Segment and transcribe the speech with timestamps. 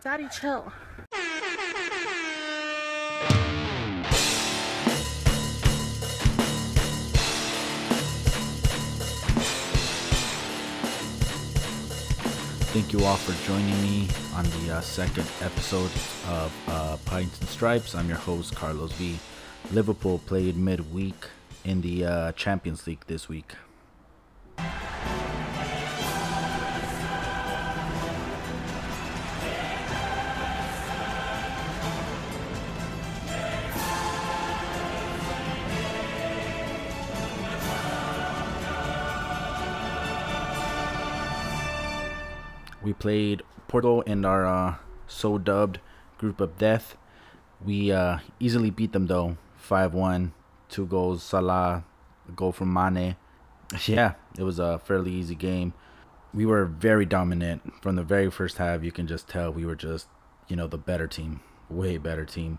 [0.00, 0.72] Daddy, chill.
[12.72, 15.92] Thank you all for joining me on the uh, second episode
[16.28, 17.94] of uh, Pints and Stripes.
[17.94, 19.16] I'm your host, Carlos V.
[19.70, 21.14] Liverpool played midweek
[21.64, 23.54] in the uh, Champions League this week.
[42.84, 44.74] We played Porto in our uh,
[45.06, 45.80] so dubbed
[46.18, 46.98] group of death.
[47.64, 50.34] We uh, easily beat them though, five one,
[50.68, 51.22] two goals.
[51.22, 51.84] Salah,
[52.28, 53.16] a goal from Mane.
[53.86, 55.72] Yeah, it was a fairly easy game.
[56.34, 58.84] We were very dominant from the very first half.
[58.84, 60.06] You can just tell we were just,
[60.46, 61.40] you know, the better team,
[61.70, 62.58] way better team.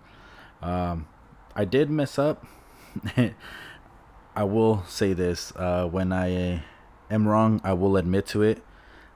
[0.62, 1.08] Um,
[1.56, 2.44] I did mess up.
[4.36, 6.64] I will say this: uh, when I
[7.12, 8.64] am wrong, I will admit to it.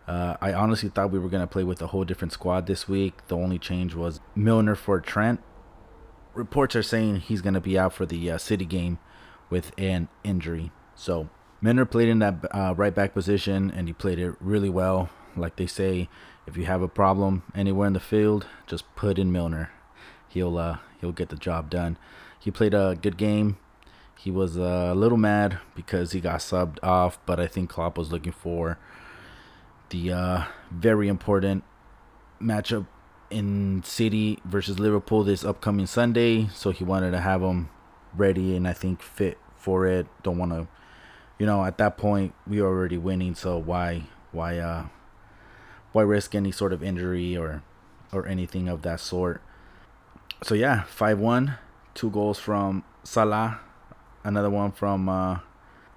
[0.09, 2.87] Uh, I honestly thought we were going to play with a whole different squad this
[2.87, 3.27] week.
[3.27, 5.39] The only change was Milner for Trent.
[6.33, 8.97] Reports are saying he's going to be out for the uh, City game
[9.51, 10.71] with an injury.
[10.95, 11.29] So
[11.61, 15.11] Milner played in that uh, right back position and he played it really well.
[15.37, 16.09] Like they say,
[16.47, 19.69] if you have a problem anywhere in the field, just put in Milner.
[20.27, 21.99] He'll uh, he'll get the job done.
[22.39, 23.59] He played a good game.
[24.17, 28.11] He was a little mad because he got subbed off, but I think Klopp was
[28.11, 28.79] looking for
[29.89, 31.63] the uh, very important
[32.41, 32.85] matchup
[33.29, 36.47] in City versus Liverpool this upcoming Sunday.
[36.53, 37.69] So he wanted to have them
[38.15, 40.07] ready and I think fit for it.
[40.23, 40.67] Don't want to,
[41.37, 43.35] you know, at that point we were already winning.
[43.35, 44.87] So why, why, uh,
[45.91, 47.63] why risk any sort of injury or,
[48.11, 49.41] or anything of that sort?
[50.43, 51.55] So yeah, five one,
[51.93, 53.59] two goals from Salah,
[54.23, 55.39] another one from uh,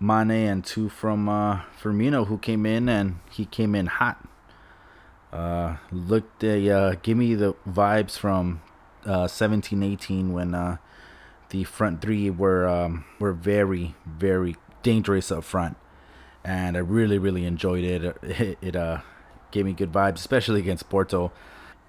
[0.02, 4.26] Mane and two from uh, Firmino, who came in and he came in hot.
[5.32, 8.62] Uh, looked, uh, give me the vibes from
[9.06, 10.76] uh, 17 18 when uh,
[11.50, 15.76] the front three were um, were very, very dangerous up front.
[16.44, 18.16] And I really, really enjoyed it.
[18.22, 19.02] It, it uh,
[19.52, 21.30] gave me good vibes, especially against Porto.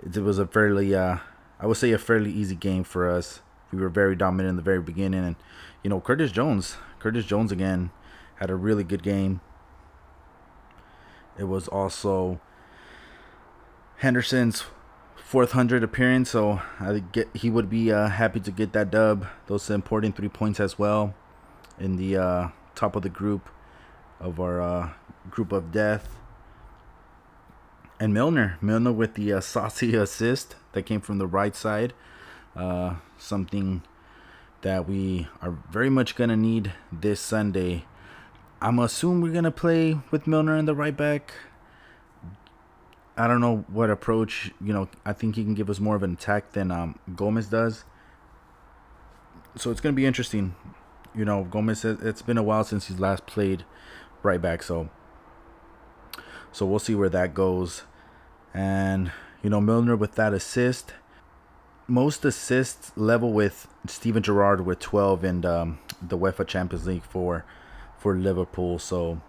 [0.05, 1.17] It, it was a fairly, uh,
[1.59, 3.41] I would say, a fairly easy game for us.
[3.71, 5.35] We were very dominant in the very beginning, and
[5.81, 7.89] you know, Curtis Jones, Curtis Jones again
[8.35, 9.41] had a really good game.
[11.37, 12.39] It was also
[13.97, 14.63] Henderson's
[15.15, 19.25] fourth hundred appearance, so I get he would be uh, happy to get that dub.
[19.47, 21.15] Those important three points as well
[21.79, 23.49] in the uh, top of the group
[24.19, 24.89] of our uh,
[25.29, 26.17] group of death.
[27.99, 31.93] And Milner, Milner with the uh, saucy assist that came from the right side,
[32.55, 33.81] uh, something
[34.61, 37.85] that we are very much gonna need this Sunday
[38.63, 41.33] I'm assume we're gonna play with Milner in the right back.
[43.17, 44.51] I don't know what approach.
[44.63, 47.47] You know, I think he can give us more of an attack than um, Gomez
[47.47, 47.83] does.
[49.57, 50.55] So it's gonna be interesting.
[51.13, 51.83] You know, Gomez.
[51.83, 53.65] It's been a while since he's last played
[54.23, 54.63] right back.
[54.63, 54.89] So,
[56.53, 57.83] so we'll see where that goes.
[58.53, 59.11] And
[59.43, 60.93] you know, Milner with that assist,
[61.85, 67.43] most assists level with Steven Gerrard with 12 in um, the UEFA Champions League for
[68.03, 68.77] for Liverpool.
[68.79, 69.21] So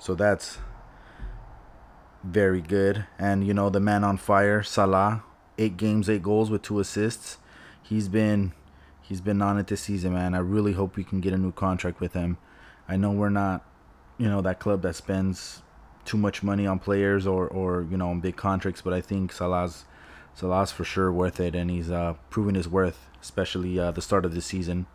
[0.00, 0.58] so that's
[2.24, 3.06] very good.
[3.20, 5.22] And you know the man on fire, Salah,
[5.58, 7.38] eight games, eight goals with two assists.
[7.80, 8.52] He's been
[9.00, 10.34] he's been on it this season, man.
[10.34, 12.36] I really hope we can get a new contract with him.
[12.88, 13.64] I know we're not,
[14.18, 15.62] you know, that club that spends
[16.04, 19.32] too much money on players or or you know on big contracts, but I think
[19.32, 19.84] Salah's
[20.34, 24.24] Salah's for sure worth it, and he's uh, proven his worth, especially uh, the start
[24.24, 24.86] of the season.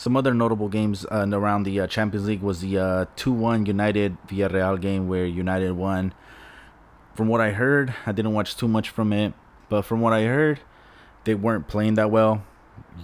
[0.00, 3.66] Some other notable games uh, around the uh, Champions League was the uh, 2 1
[3.66, 6.14] United Villarreal game where United won.
[7.14, 9.34] From what I heard, I didn't watch too much from it,
[9.68, 10.60] but from what I heard,
[11.24, 12.42] they weren't playing that well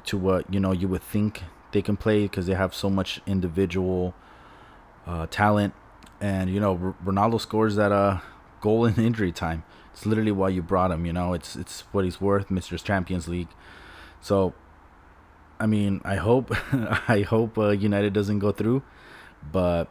[0.07, 3.21] to what you know you would think they can play because they have so much
[3.27, 4.15] individual
[5.07, 5.75] uh, talent.
[6.19, 8.21] And you know, R- Ronaldo scores that uh,
[8.63, 9.65] goal in injury time.
[9.93, 11.05] It's literally why you brought him.
[11.05, 12.83] You know, it's it's what he's worth, Mr.
[12.83, 13.49] Champions League.
[14.23, 14.55] So
[15.59, 16.55] I mean, I hope
[17.09, 18.83] I hope uh, United doesn't go through,
[19.51, 19.91] but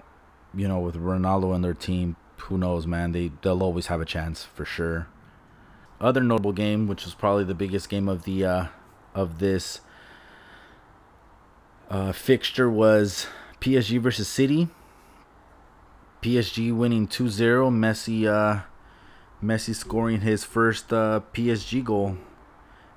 [0.53, 3.11] you know, with Ronaldo and their team, who knows, man?
[3.11, 5.07] They they'll always have a chance for sure.
[5.99, 8.65] Other notable game, which was probably the biggest game of the uh,
[9.13, 9.81] of this
[11.89, 13.27] uh, fixture, was
[13.59, 14.69] PSG versus City.
[16.21, 17.71] PSG winning 2-0.
[17.71, 18.63] Messi uh,
[19.43, 22.17] Messi scoring his first uh, PSG goal,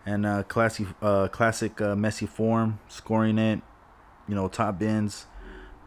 [0.08, 3.60] and uh, classy, uh, classic uh, Messi form, scoring it.
[4.26, 5.26] You know, top bins,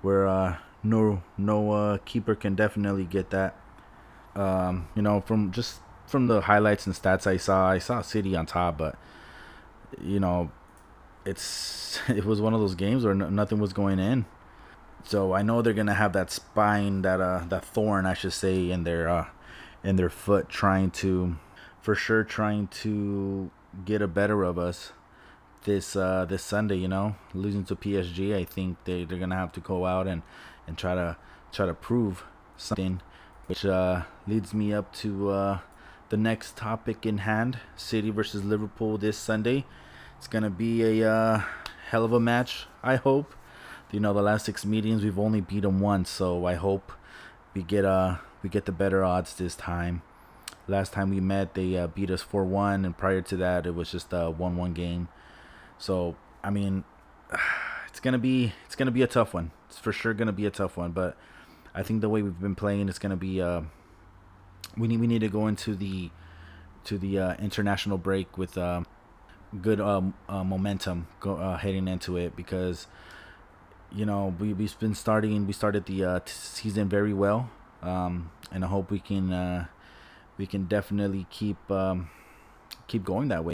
[0.01, 3.55] where uh, no no uh, keeper can definitely get that.
[4.35, 8.35] Um, you know, from just from the highlights and stats I saw, I saw City
[8.35, 8.97] on top, but
[9.99, 10.51] you know,
[11.25, 14.25] it's it was one of those games where no, nothing was going in.
[15.03, 18.69] So I know they're gonna have that spine, that uh, that thorn, I should say,
[18.69, 19.27] in their uh,
[19.83, 21.37] in their foot, trying to,
[21.81, 23.49] for sure, trying to
[23.85, 24.91] get a better of us
[25.63, 26.77] this uh this Sunday.
[26.77, 30.21] You know, losing to PSG, I think they they're gonna have to go out and
[30.67, 31.17] and try to
[31.51, 32.23] try to prove
[32.57, 33.01] something,
[33.47, 35.59] which uh leads me up to uh
[36.09, 39.65] the next topic in hand: City versus Liverpool this Sunday.
[40.17, 41.41] It's gonna be a uh,
[41.89, 42.67] hell of a match.
[42.83, 43.33] I hope
[43.91, 46.91] you know the last six meetings we've only beat them once, so I hope
[47.53, 50.01] we get uh we get the better odds this time.
[50.71, 53.75] Last time we met, they uh, beat us four one, and prior to that, it
[53.75, 55.09] was just a one one game.
[55.77, 56.85] So I mean,
[57.89, 59.51] it's gonna be it's gonna be a tough one.
[59.67, 61.17] It's for sure gonna be a tough one, but
[61.75, 63.61] I think the way we've been playing, it's gonna be uh
[64.77, 66.09] we need we need to go into the
[66.85, 68.83] to the uh, international break with uh,
[69.61, 72.87] good um, uh, momentum go, uh, heading into it because
[73.93, 75.45] you know, we we've been starting.
[75.45, 77.49] We started the uh, t- season very well,
[77.81, 79.65] um, and I hope we can uh,
[80.41, 82.09] we can definitely keep um,
[82.87, 83.53] keep going that way.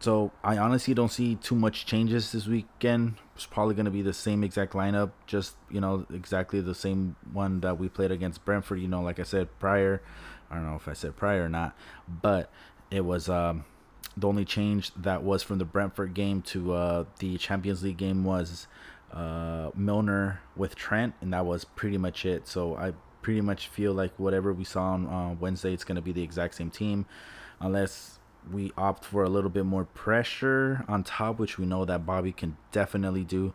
[0.00, 3.14] So I honestly don't see too much changes this weekend.
[3.36, 7.14] It's probably going to be the same exact lineup, just you know exactly the same
[7.32, 8.80] one that we played against Brentford.
[8.80, 10.02] You know, like I said prior,
[10.50, 11.76] I don't know if I said prior or not,
[12.08, 12.50] but
[12.90, 13.64] it was um,
[14.16, 18.24] the only change that was from the Brentford game to uh, the Champions League game
[18.24, 18.66] was
[19.12, 22.48] uh, Milner with Trent, and that was pretty much it.
[22.48, 22.94] So I
[23.26, 26.22] pretty much feel like whatever we saw on uh, Wednesday, it's going to be the
[26.22, 27.04] exact same team,
[27.58, 28.20] unless
[28.52, 32.30] we opt for a little bit more pressure on top, which we know that Bobby
[32.30, 33.52] can definitely do.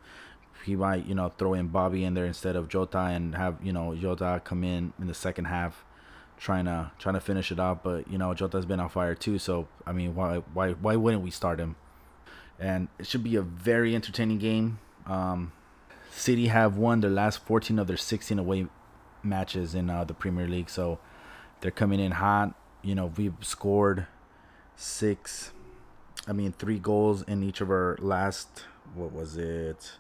[0.66, 3.72] He might, you know, throw in Bobby in there instead of Jota and have, you
[3.72, 5.86] know, Jota come in in the second half
[6.38, 7.82] trying to trying to finish it off.
[7.82, 9.40] But you know, Jota's been on fire too.
[9.40, 11.78] So I mean, why why why wouldn't we start him?
[12.60, 14.80] And it should be a very entertaining game.
[15.06, 15.54] Um,
[16.12, 18.68] City have won their last 14 of their 16 away
[19.24, 21.00] matches in uh, the Premier League, so
[21.62, 22.54] they're coming in hot.
[22.82, 24.08] You know, we've scored
[24.76, 25.52] six,
[26.28, 28.64] I mean, three goals in each of our last.
[28.96, 29.94] What was it?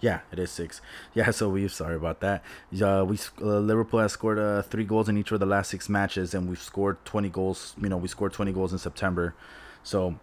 [0.00, 0.80] Yeah, it is six.
[1.14, 2.42] Yeah, so we sorry about that.
[2.80, 5.88] Uh, we uh, Liverpool has scored uh, three goals in each of the last six
[5.88, 7.74] matches, and we've scored twenty goals.
[7.80, 9.34] You know, we scored twenty goals in September,
[9.82, 10.18] so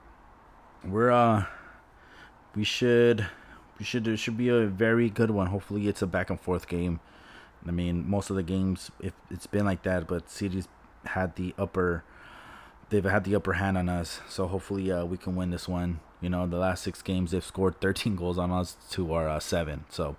[0.84, 1.46] we're uh
[2.56, 3.25] we should
[3.80, 5.48] we should it should be a very good one.
[5.48, 7.00] Hopefully, it's a back and forth game.
[7.68, 10.68] I mean, most of the games if it's been like that, but City's
[11.06, 12.04] had the upper
[12.89, 14.21] they've had the upper hand on us.
[14.30, 16.00] So hopefully, uh, we can win this one.
[16.21, 19.39] You know, the last six games they've scored 13 goals on us to our uh,
[19.39, 19.86] seven.
[19.89, 20.15] So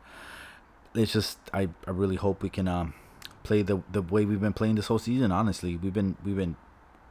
[0.94, 2.94] it's just I, I really hope we can um,
[3.42, 5.32] play the the way we've been playing this whole season.
[5.32, 6.56] Honestly, we've been we've been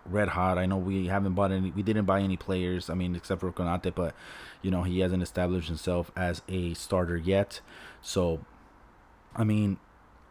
[0.06, 0.58] red hot.
[0.58, 1.72] I know we haven't bought any.
[1.72, 2.90] We didn't buy any players.
[2.90, 4.14] I mean, except for Konate, but
[4.62, 7.62] you know he hasn't established himself as a starter yet.
[8.02, 8.46] So,
[9.36, 9.78] I mean,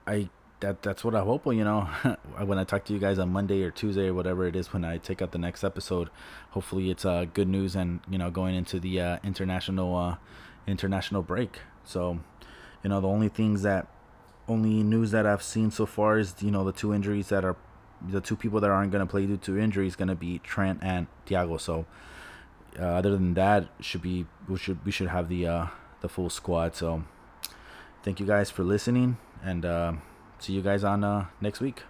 [0.06, 0.28] I
[0.60, 1.46] that that's what I hope.
[1.46, 1.82] You know,
[2.44, 4.84] when I talk to you guys on Monday or Tuesday or whatever it is when
[4.84, 6.08] I take out the next episode,
[6.50, 10.16] hopefully it's uh, good news and you know going into the uh, international uh,
[10.66, 11.58] international break.
[11.84, 12.20] So,
[12.82, 13.88] you know, the only things that
[14.48, 17.56] only news that I've seen so far is you know the two injuries that are
[18.00, 20.80] the two people that aren't going to play due to injuries going to be Trent
[20.82, 21.60] and Thiago.
[21.60, 21.86] So,
[22.78, 25.66] uh, other than that, should be we should we should have the uh,
[26.00, 26.74] the full squad.
[26.74, 27.04] So,
[28.02, 29.92] thank you guys for listening and uh,
[30.38, 31.82] see you guys on uh, next week.